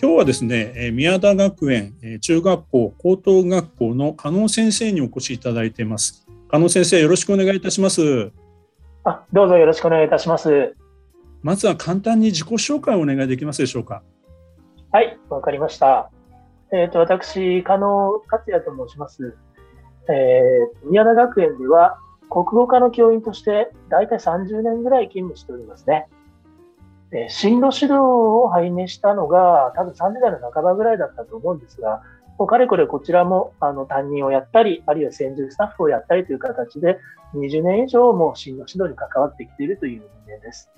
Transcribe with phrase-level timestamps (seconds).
[0.00, 6.24] 今日はですね、宮田学園中学校高等学校の加納先生にお越しいただいています。
[6.48, 8.30] 加納先生、よろしくお願いいたします。
[9.02, 10.76] あ、どうぞよろしくお願いいたします。
[11.42, 14.04] まずは簡単に自己紹介をお願いできますでしょうか。
[14.92, 16.12] はい、わかりました。
[16.72, 19.36] えっ、ー、と、私、加納克也と申します。
[20.08, 21.98] えー、宮田学園では
[22.30, 26.06] 国語科の教員として大体30年ぐらい勤務しておりますね。
[27.10, 32.02] で進路指導を拝命したのが多分30代の半ばぐらいだったと思うんですが、
[32.38, 36.98] もうかれこれこちらもあの担任をやったり、あるいは専従スタッフをやったりという形で、
[37.34, 40.70] 20年以上も進路指導に関わってきているという人間です。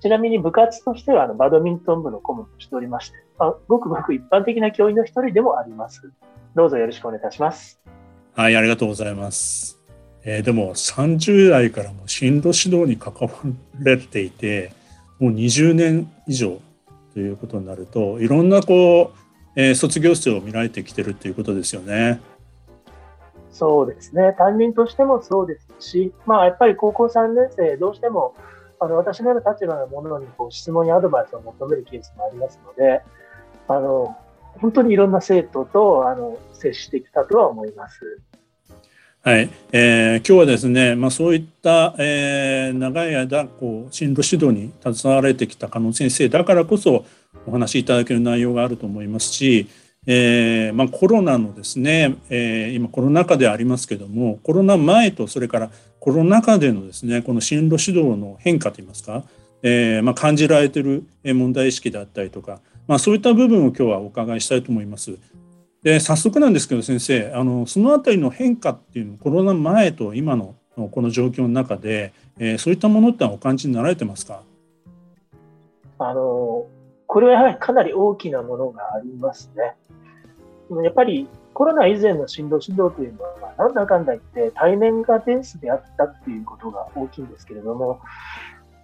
[0.00, 6.10] ちなみに部活としてはあのバドミントン部の顧問としておりまして、まあ、ごくごく一般的な教員の一人でもあります。
[6.54, 7.80] どうぞよろしくお願いいたします。
[8.34, 9.78] はい、ありがとうございます。
[10.24, 13.30] えー、でも30代からも進路指導に関わ
[13.78, 14.72] れていて、
[15.20, 16.60] もう20年以上
[17.12, 22.20] ということになるといろんなこう、えー、卒業生を見られてきてるっていうことですよね。
[23.52, 28.34] そうですね担任としてもそうですし、まあ、やっぱり高校3年生どうしても
[28.78, 33.02] あの私のような立場のものにこう質問やアドバイスを求めるケースもありますので
[33.68, 34.16] あの
[34.60, 38.20] 本当にいろんな生徒とあの接してきたとは思います。
[39.22, 47.04] はい、えー、今日はですね、まあ、そういった、えー、長い間こう進路指導に携われてきた加納先生だからこそ
[47.46, 49.68] お話しいただける内容があると思いますし、
[50.06, 59.24] えーまあ、コロナのですね、えー、今コロナ禍でありますけどもコロナ前とそれからコロナ禍でのですねこの進路指導の変化といいますか、
[59.62, 65.18] えーまあ、感じられている問題意識であったりとか、まあ、そういった部分を今日はお伺いしたいと思います。
[65.82, 70.54] で早速なんですけど先生あのそのあたりの変化っていうのコロナ前と今の
[70.90, 74.42] この状況の中で、えー、そういったものってお感じになられてますか？
[75.98, 76.66] あの
[77.06, 79.74] これはやはりかなり大きなものがありますね。
[80.84, 88.00] やっぱりコロナ以前の進路指導というのは、なんだかんだ言って対面がベースであったっていうことが大きいんですけれども、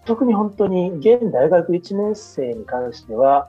[0.04, 3.48] 特に本当に現大学1年生に関しては、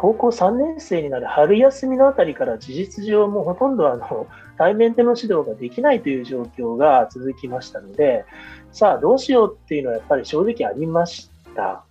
[0.00, 8.24] 高校3年生になる春休みのあたりから事実上もうほとんどあの 対面での指導ができないという状況が続きましたので、
[8.70, 11.82] さあどうしようっていうのはやっぱり正直ありました。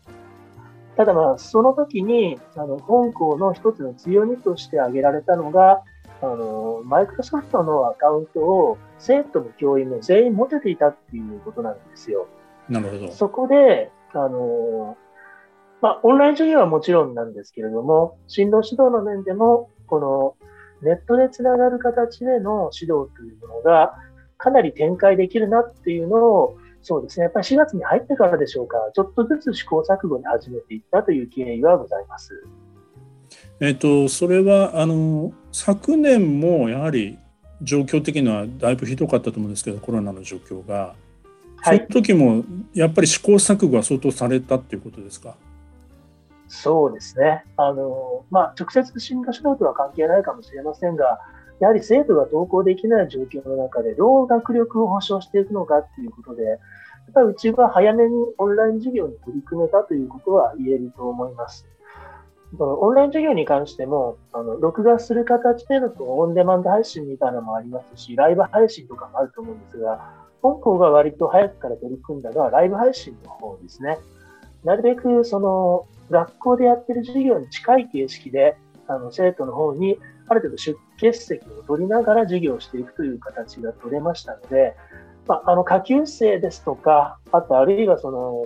[0.96, 5.82] ただまあその時にあの本校の一つの強みとして挙げられたのが、
[6.22, 12.28] あのマイクロソフトのアカウントを生徒も教員も全員持てていたっていうことなんですよ。
[12.70, 13.12] なるほど。
[13.12, 14.96] そこで、あの
[15.82, 20.36] まあ、オンライン授業はもちろんなんですけれども、進路指導の面でも、この
[20.82, 23.96] ネットでつながる形での指導というものが
[24.38, 32.44] かなり展開できるなっていうのを、そうですね、やっぱり4月に入ってからでしょうか、ちょっとずつ試行錯誤に始めていったという経緯はございます。
[33.60, 37.18] えっと、それはあの昨年もやはり
[37.62, 40.94] 状況的にはだいぶひどかったと思うんですけどコロナの状況が、
[41.58, 45.36] はい、その時もやっぱり試行錯誤は相当されたっていうことですか？
[46.48, 47.44] そうですね。
[47.58, 51.20] あの、まあ、直接進化指導とは関係ないかもしれませんが、
[51.60, 56.60] やはり生徒が登校できない状況の中で、どう学力を保障していくのかっていうことで、やっ
[57.14, 61.68] ぱりうちは早めにオンライン授業に取り組めたということは言えると思います。
[62.60, 73.98] オンライン授業に関しても、あの録画する形でのオンデマンド配信みたいなのもありますし、ライブ配信とかもあると思うんですが、本校が割と早くから取り組んだのはライブ配信の方ですね。
[74.64, 78.58] なるべくその学校でやってる授業に近い形式で、
[78.88, 84.76] あの生徒の方にある程度出欠席を取りながら授業をしていくという形が取れましたので、
[85.28, 88.46] まあ、あの下級生ですとか、あとあるいはその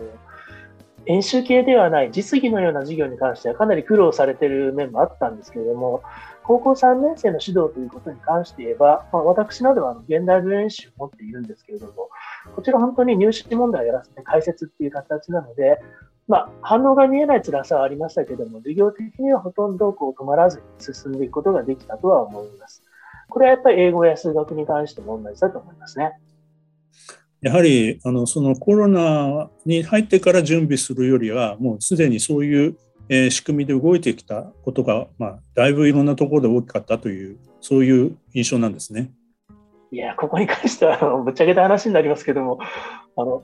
[1.06, 6.04] 演習系ではない実技のような授業に関してはかなり苦労されている面もあったんですけれども、
[6.44, 12.10] 高校3年生の指導ということに関して言えば、まあ、私などは現代文演習を持っているんですけれども、
[12.56, 15.80] こちら本当に入試問題をやらせて解説っていう形なので、
[16.28, 22.84] まあ、反応が見えない辛さはありましたけども、授業的にはほとんどこう止まらずに進んでいくことができたとは思います。
[23.30, 26.14] これはやっぱり英語や数学に関しても同じだと思いますね。
[27.42, 32.78] やはりあのそのコロナに入ってから準備するよりはもうすでにそういう
[33.14, 39.12] えー、仕組みで動いてきたことが、まあ、だいぶいろんなところで大きかったというそういう印象なんですね。
[39.92, 42.60] いや、ここに関しては、あのぶっちゃけた話になりますけども、
[43.18, 43.44] あの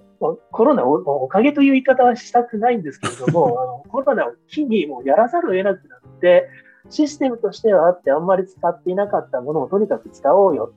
[0.52, 6.48] コロナお、おかげという言い方はしたくないんですけれども、 あのコロナを機にもうやらざるを得なくなって、
[6.90, 10.72] システムとしてはあって、あんまり使っていなかったものをとにかく使おうよ。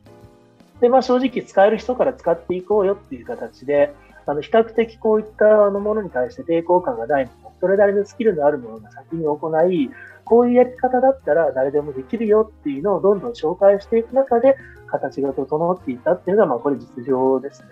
[0.81, 3.95] で、まあ、正直使える人から使っていこうよっていう形で、
[4.27, 9.91] あの比較的こういったものに対して抵抗感がないもの、それなりのスキルのあるものが先に行い、
[10.25, 17.69] こういうやり方だったら誰でもできるよっていうのをどんどん紹介していく中で、形が整っていたっていうのは、まあ、これ実情ですね。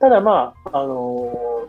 [0.00, 1.68] ただまあ、あの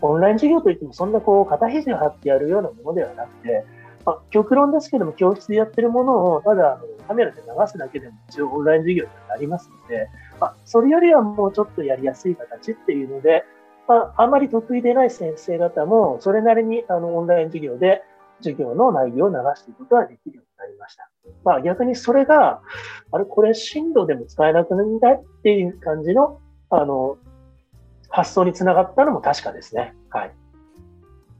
[0.00, 3.64] オンライン授業といってもそんなこう肩肘を張ってやるようなものではなくて、
[4.04, 10.08] まあ、極論ですけども、教室でやってるものをただカメラで流すだけでも一応オンライン授業になりますので、
[10.40, 13.44] まあ、それよりはもうちょっとやりやすい形っていうので、
[13.88, 18.02] まあ、あまり得意でない先生方も、それなりにあのオンライン授業で
[18.38, 21.08] 授業の内容を流していくことができるようになりました。
[21.44, 22.60] まあ、逆にそれが、
[23.10, 26.40] あれ、これ進路でも使えなくなるんだっていう感じの、
[26.70, 27.16] あの、
[28.08, 29.94] 発想につながったのも確かですね。
[30.10, 30.32] はい。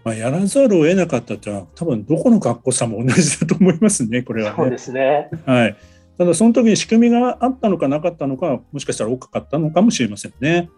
[0.05, 5.31] まあ、やらざるを得なかったというのは、多分どこの学校さんも同じだと思いますね、 これは、ね、そうですね。
[5.47, 5.77] はい。
[6.19, 10.69] ただ、その時に仕組みがあったのかなかったのか、もしかしたら多かったのかもしれませんね。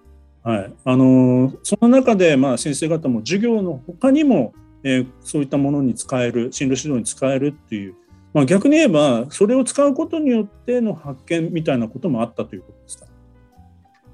[0.45, 0.75] はい。
[0.85, 4.53] あのその中で、まあ、先生方も授業の他にも、
[4.85, 7.95] えー、そういったものに使える、進路指導に使えるっていう、
[8.35, 13.07] まあ、逆に言えば、それを使うことによっての発見みたいなこともあったということですか？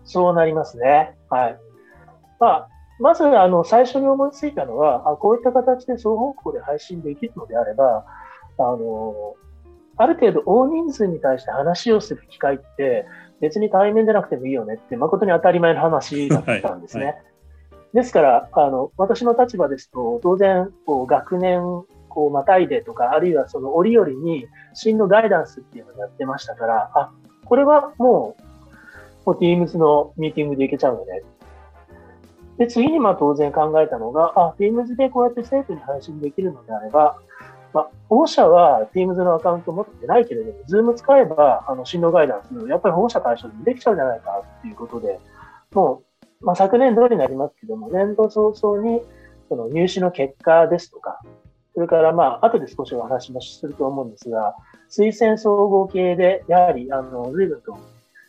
[0.05, 1.17] そうなりますね。
[1.29, 1.59] はい。
[2.39, 2.69] まあ、
[3.01, 8.05] まず、あの、最初に思いついたのは、あこういった形で双方向で配信できるのであれば、
[8.59, 9.35] あの、
[10.01, 13.07] ある程度大人数に対して話をする機会って、
[13.41, 17.05] 別に対面でなくてもいいよねって、誠に当たり前の話だったんですね。
[17.05, 17.25] はいはい
[17.93, 21.61] ですから、あの、私の立場ですと、当然、こう、学年、
[22.09, 27.11] こう、またいでとか、あるいはその折々に、進路ガイダンスっていうのをやってましたから、あ、
[27.45, 28.37] これはも
[29.27, 31.23] う、もう Teams のミーティングでいけちゃうのね。
[32.59, 37.17] で、次にまあ当然考えたのが、あ、Teams でこうやって生徒に配信できるのであれば、
[37.73, 45.21] まあ、保護者は Teams のアカウント持ってないけれども、Zoom 使えば、あの、進路ガイダンス、やっぱり保護者対象にできちゃうんじゃないかっていうことで、
[45.73, 46.03] も
[46.41, 49.03] う、まあ、昨年度になりますけども、年度早々に、
[49.49, 51.21] その入試の結果ですとか、
[51.75, 54.55] それからまあ、後で少しお話もすると思うんですが、
[54.91, 57.79] 推薦総合系で、やはり、あの、随分と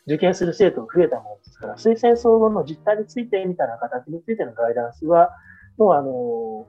[0.05, 5.31] 受験する生徒が増えたものですから、推薦総合の実態についてみたいな形についてのガイダンスは、
[5.77, 6.67] もうあの、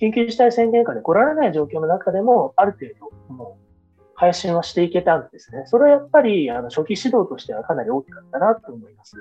[0.00, 2.86] 緊急事態宣言下で来られない状況の中でも、ある程
[3.28, 3.58] 度、も
[3.98, 5.64] う、配信はしていけたんですね。
[5.66, 9.16] それはやっぱり、あの、初期指導としてはかなり大きかったなと思います。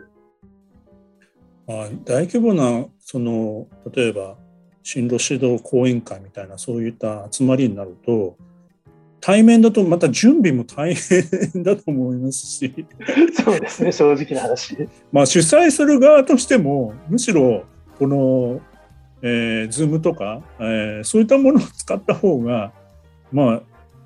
[1.68, 4.38] あ大規模な、その、例えば、
[4.82, 8.38] 進路指導講演会みたいな、そういった集まりになると、
[9.22, 12.86] 対面だとまた準備も大変だと思いますし
[13.34, 17.66] そうですね正直な話まあ主催する側としてもむしろ
[17.98, 18.62] この
[19.22, 22.72] えー、Zoom とか、えー、そういったものを使った方が、
[23.32, 23.62] まあ、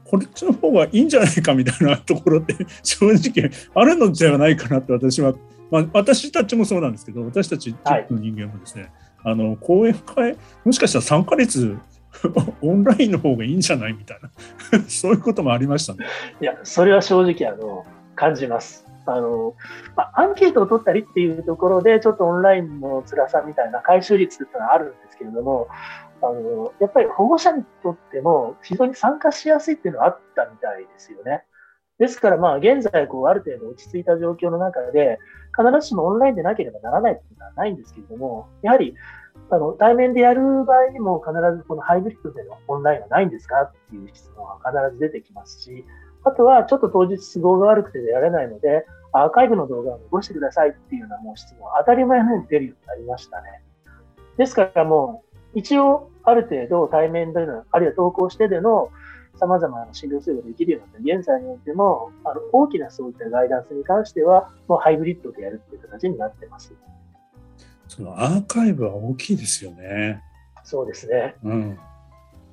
[0.06, 5.34] こっちの方がいいんじゃないかみたいなところって 正直あるのではないかなと私は、
[5.72, 8.92] まあ、私たちもそうなんですけど私たちの人間もですね、
[9.24, 10.36] はい、あの講演会
[10.66, 11.78] もしかしたら参加率
[12.62, 14.20] オンラインの方がいいんじゃないみたい
[14.72, 16.06] な そういうこともありましたね。
[16.42, 17.86] いやそれは正直あの
[18.16, 18.83] 感じます。
[19.06, 19.56] あの、
[19.96, 25.68] まあ、アンケートを取ったりっていうところで、ちょっとオンラインの辛さみたいな回収率っていうのはあるんですけれども、
[26.22, 31.44] あの、やっぱり保護者にとっても非常に参加しやすいっていうのはあったみたいですよね。
[32.00, 35.20] ですからまあ現在こうある程度落ち着いた状況の中で
[35.56, 38.96] 必ずしもオンラインでなければならないっていうのはないんですけれども、やはり
[39.50, 45.86] あの対面でやる場合にも必ずこのハイブリッドでのオンラインはないんですかっていう質問は必ず出てきますし、
[46.26, 53.62] あとは、ちょっと当日都合が悪くてやれないので、アーカイブの動画を残してくださいっていうようなもう質問、当たり前のように出るようになりましたね。
[54.38, 58.90] ですからもう、一応、ある程度対面での、あるいは投稿してでの
[59.40, 66.74] 様々な診療制度ができるようになった現在においても、あの大きなそういったガイダンスに関しては、もうハイブリッドでやるっていう形になってます。
[67.88, 70.24] そのアーカイブは大きいですよね。
[70.64, 71.36] そうですね。
[71.44, 71.80] うん。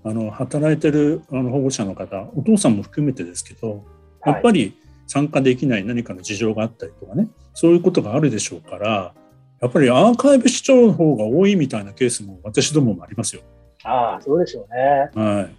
[0.04, 3.84] あの働いてるあの保護者の方お父さんも含めてですけど
[4.24, 4.74] やっぱり
[5.06, 9.12] 参加できない何かの事情があったりとかねそういうことがあるでしょうから
[9.60, 13.42] やっぱりアーカイブ視聴の方が多いみたいなケースも私どももありますよ。
[13.84, 15.10] ああそうでしょうね。
[15.14, 15.54] はい、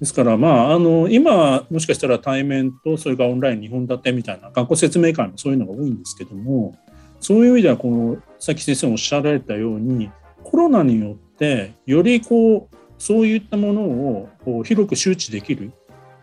[0.00, 6.76] ですから、まあ、あの今もしかしたら対面とそれからオンライン2本立てみたいな学校説明会もそういうのが多いんですけども
[7.20, 10.10] そういう意味ではこのさっき先生おっしゃられたように
[10.44, 14.28] コロナによってよりこうそういったものを
[14.64, 15.72] 広く周知できる、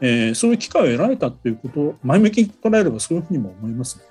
[0.01, 4.03] えー、そういう機会を得られたということを前向きに捉えればそういうふうにも思いますね。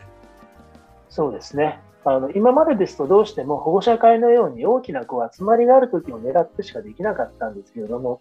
[1.11, 1.79] そうですね。
[2.07, 8.21] あの今までですとどうしても保護者会のように大きなこう集まりがあるときを狙ってしかできなかったんですけれども、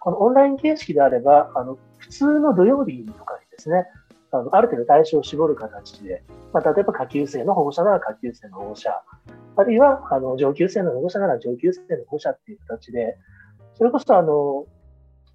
[0.00, 3.86] このオンライン形式であれば、あの普通の土曜日とかにですね、
[4.30, 8.90] あのある程度対象を絞る形で、まあ、例えば下級生の保護者なら下級生の保護者、
[9.56, 13.16] あるいはあの上級生の保護者なら上級生の保護者っていう形で、
[13.76, 14.66] それこそあの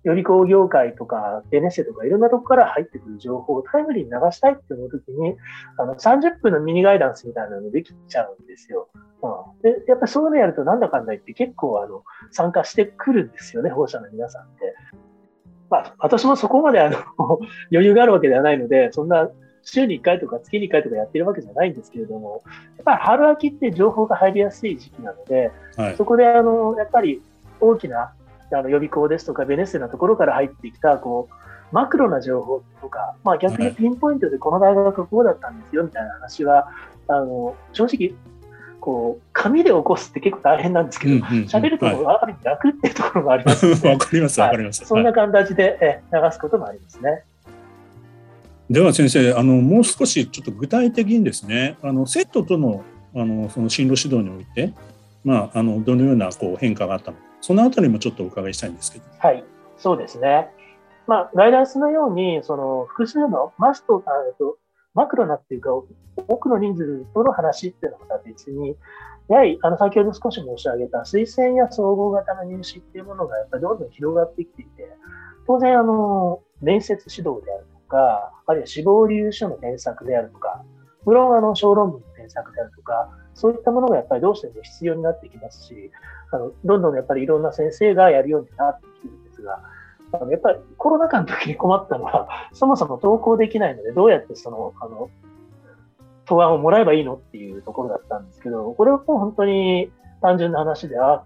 [0.04, 5.36] 予備校業界とか NSA とかいろんなとこから入ってくる情報をタイムリーに流したいって思うときに、
[5.78, 8.90] あの30分のミニガイダンスみたいなのできちゃうんですよ。
[9.22, 14.76] うん、でやっぱりそういうのやるとなんだかんだ言って結構あの参加してくるんですよね、保護者の皆さんって。
[15.70, 16.98] まあ、私もそこまであの
[17.72, 19.30] 余裕があるわけではないので、そんな
[19.62, 22.42] 週に1回とか月に1回とかやってるわけじゃないんですけれども、
[22.78, 27.22] やっぱり春秋って情報が入りやすい時期なので、はい、そこであのやっぱり
[27.60, 28.16] 大きな
[28.56, 31.34] あの予備校ですとかベネッセのところから入ってきたこう
[31.72, 36.70] マクロな情報とか、まあ、逆にピンポイントでこの大学はこうだったんですよみたいな話は、
[37.08, 38.14] あの正直
[38.82, 44.86] こう紙で起こすって結構大変なんですけど、喋、うんうん、るとある意味楽っていうところもあります わ、かります、わかります。
[44.86, 47.24] そんな形で流すこともありますね。
[48.70, 54.74] では先生あの、もう少しちょっと具体的にですね、あの生徒とのあのその進路指導において、
[55.26, 59.06] まあ、あのどのようなこう変化があったのか、そのあたりもちょっとお伺いしたいんですけど。
[59.20, 59.44] はい、
[59.78, 60.50] そうですね。
[61.08, 64.04] まあ、ガイダンスのように、その複数のマスト、
[64.38, 64.58] と
[64.94, 65.72] マクロなっていうか、
[66.16, 68.78] 多くの人数との話っていうのは別に、
[69.28, 74.88] やはりあの先ほど少し申し上げた推薦や総合型の入試っていうものがやっぱりどんどん広がってきていて、
[75.48, 80.64] 当然、あの面接指導であるとか、あるいは志望理由書の添削であるとか、
[81.06, 85.92] 無論あの小論文の添削であるとか、そういったものがやっぱりどうしても必要になってきますし、
[86.32, 89.62] あのどんどんやっぱりいろんな先生がやるようになってきてるんですが、
[90.14, 95.10] あのやっぱりコロナ禍の時に困ったのは、 そもそも登校できないので、どうやってその、あの、
[96.26, 101.24] 答案をもらえばいいのっていうところだったんですけど、これはもう本当に単純な話で、あ、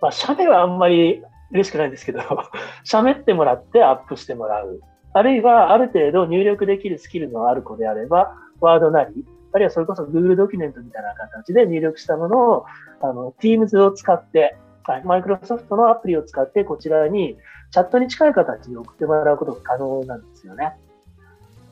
[0.00, 1.22] まあ、写メはあんまり
[1.52, 2.20] 嬉しくないんですけど、
[2.84, 4.80] 喋ってもらってアップしてもらう。
[5.14, 12.66] あるいは、ある程度入力できるスキルのある子であれば、ワードなり、あるいはそれこそ Google ドキュメントみたいな形で入力したものを、
[13.00, 17.38] あの、Teams を使って、はい、マイクロソフトのアプリを使ってこちらに
[17.70, 20.76] チャットに近い形で送ってもらうことが可能なんですよね。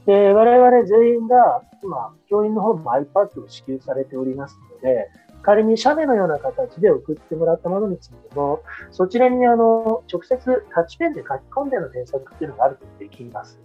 [0.06, 5.10] で、我々全員が、今、教員の方も iPad を支給されておりますので、
[5.42, 13.58] 仮に写メのような形で送ってもらったものについても、そちらにあの直接タッチペンで書き込んでの添削っていうのがあるとできます。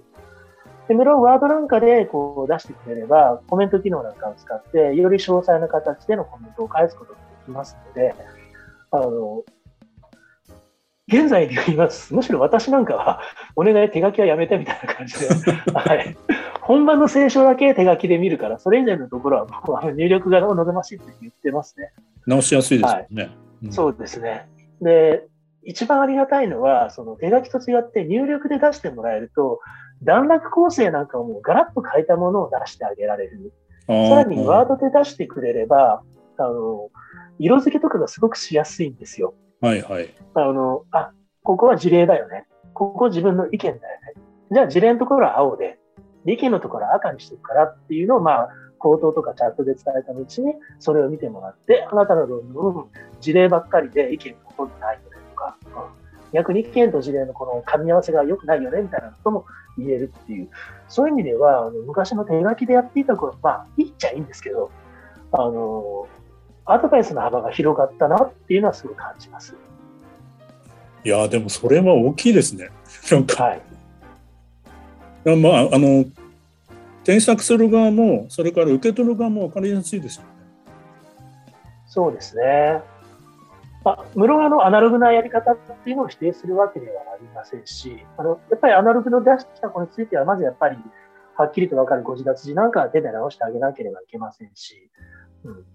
[0.88, 8.14] で、無論ワードなんかでこう出してくれれば、コメント機能なんかを使って、より詳細な形でのコメントを返すことができますので、
[8.92, 9.44] あの、
[11.08, 12.14] 現在で言います。
[12.16, 13.22] むしろ私なんかは、
[13.56, 15.28] お願い手書きはやめてみたいな感じで、
[15.74, 16.18] はい。
[16.62, 21.94] 本番の聖書だけ手書きで見るから、それ以前のところはもう入力が望ましいって言ってますね。
[22.26, 24.50] 直しやすいですね、はいうん、そうですね。
[24.82, 25.28] で、
[25.64, 29.60] 一番ありがたいのは、その手書きと違って入力で出してもらえると、
[30.04, 33.54] 段落構成なんかをもうガラッと変えたものを出してあげられる。
[33.88, 36.02] さらにワードで出してくれれば、
[36.38, 36.90] あの、
[37.40, 39.36] 色付けとかがすごくしやすいんですよ。
[39.62, 40.10] はいはい。
[40.34, 41.12] あの、あ、
[41.44, 42.46] ここは事例だよね。
[42.74, 43.82] ここ自分の意見だよね。
[44.52, 45.78] じゃあ事例のところは青で、
[46.26, 48.50] 意見のところは赤にしていくからっていうのを、まあ、
[48.80, 52.86] 口頭とかチャットで伝えた後に、それを見てもらって、あなたの論文、
[53.22, 59.46] 事例ばっかりで意見がほとんどないよねとか、うん、逆に意見と事例のこの噛み合わせが良くないよねみたいなことも
[59.78, 60.50] 言えるっていう、
[60.88, 64.72] そういう意味では、あの昔の手書きでやっていた頃、まあ、いいっちゃいいんですけど、
[65.32, 66.08] あの、
[66.66, 69.56] アドバイスの幅が広がったなっていうのはすごい感じます。
[71.04, 72.70] いやでもそれは大きいですね。
[73.12, 73.62] なんか、はい、
[75.38, 76.06] まああの
[77.04, 80.30] 添削する側もそれから受け取る側も分かりやすいですよね。
[81.86, 82.82] そうですね。
[83.86, 90.78] まあ、無論あのアナログなやり方っていうのを否定するわけではありませんし、あのやっぱりアナログの出してきた子については、まずやっぱり
[91.38, 94.90] はっきりと分かるご自立字なんかは手で直してあげなければいけませんし、
[95.44, 95.66] うん、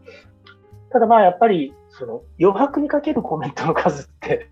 [0.90, 4.48] ただまあやっぱりその余白にかけるコメントの数って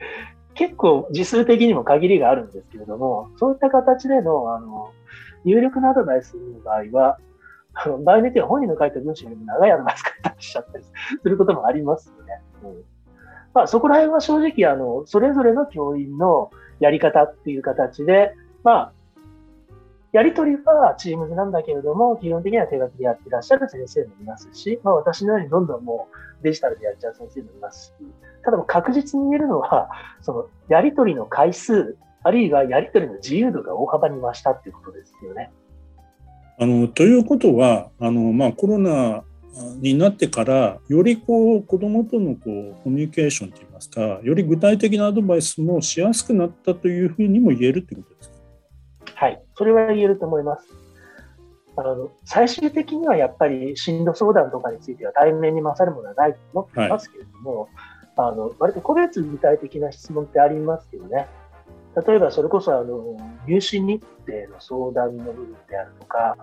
[0.55, 4.93] 結構字数的にも限りがあるんですけれども、そういった形でのあの
[5.45, 7.19] 入力のアドバイスの場合は、
[7.75, 12.41] あの場合によっては本人の書いた文章よりも長いアドバイス書いたりしちゃったりすることもありますよね。
[12.63, 12.98] うん
[13.55, 16.51] まあ、そこら辺は正直あの、それぞれの教員の
[16.81, 18.93] やり方っていう形で、まあ、
[20.13, 26.09] やり取りはチームズなんだけれども、基本的には手書きでやってらっしゃる先生もいますし、まあ、私のようにどんどんも
[26.41, 27.93] うデジタルでやっちゃう先生もいますし、
[28.45, 29.91] ただ確実に言えるのは、
[30.23, 35.51] そのやり取りの回数、あるいはやり取りの自由度が大幅に増したっていうことですよね。
[36.61, 39.23] あのということはあの、まあ、コロナ
[39.81, 48.35] になってからよりこう子どもとのこうコミュニケーションといいますかより具体的なアドバイスもしやすくなったというふうにも言えるということですか？
[49.15, 50.69] はい、それは言えると思います。
[51.77, 57.71] あの最終的にはやっぱり進路相談とかについては対面に勝るものはないと思ってますけれども、はい、
[58.17, 61.29] あの割と個別具体的な質問ってありますけどね、
[62.07, 66.37] 例えばそれこそあの入試日程の相談の部分であるとか、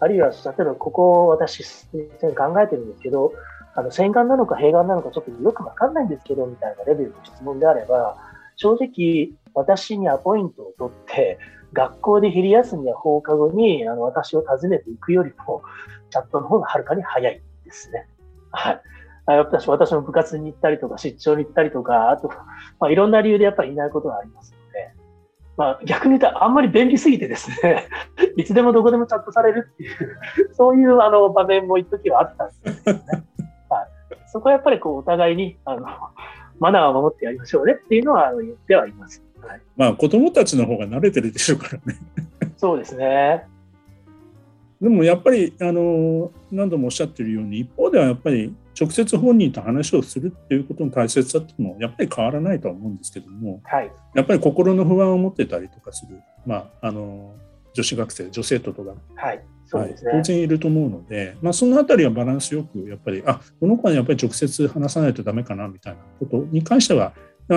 [0.00, 3.32] あるいは例えばここ私、考えてるんですけど、
[3.74, 8.16] あの洗顔なのか併願なのかちょっとよくわかんないんですけどみたいなレベルの質問であれば、
[8.56, 11.38] 正直私にアポイントを取って、
[11.72, 15.62] 学校で昼休みや放課後にあの私を訪ねていくよりも、
[16.10, 18.08] チャットの方がはるかに早いですね。
[18.50, 18.82] はい。
[19.26, 22.28] 私私も部活に行ったりとか、出張に行ったりとか、あと、
[22.80, 24.56] まあ、いろんな理由でやっぱりいないことがあります、
[25.60, 27.86] まあ、逆に言うとあんまり便利すぎてですね、
[28.38, 30.18] いつでもどこでもチャットされるっていう、
[30.54, 33.02] そういうあの場面も一時はあったんですね。
[33.68, 33.88] はい、
[34.28, 35.86] そこはやっぱりこうお互いにあの
[36.60, 39.22] マナーを守ってやりましょうねっていうのは言ってはいます。
[39.42, 41.98] はい、まあ子供たちの方が慣れてるでしょうからね。
[42.56, 43.44] そうですね。
[44.80, 57.34] でもやっぱりあの何度もおっしゃってるように一方ではやっぱり直接本人と話をするっていうことの大切さっていうのもやっぱり変わらないとは思うんですけども、はい、やっぱり心の不安を持ってたりとかする、まあ、あの
[57.74, 59.44] 女子学生女生徒とか、はい。
[59.66, 67.12] そうですね、当然いると思うので、まあ、そのあたりはバランスよくやっぱりあこの子はやっぱり直接話さないとダメかなみたいなことに関しては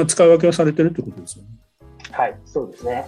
[0.05, 1.49] 使い分けをされてるってことですよね。
[2.11, 3.07] はいそうですね